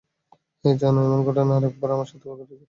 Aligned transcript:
হেই, 0.65 0.75
জানো, 0.77 0.99
এমন 1.07 1.19
ঘটনা 1.27 1.53
একবার 1.69 1.89
আমার 1.91 2.07
সাথেও 2.07 2.31
ঘটেছে। 2.33 2.55